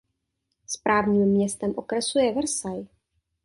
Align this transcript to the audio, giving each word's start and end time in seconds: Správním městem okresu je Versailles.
Správním 0.67 1.27
městem 1.29 1.73
okresu 1.77 2.19
je 2.19 2.33
Versailles. 2.33 2.87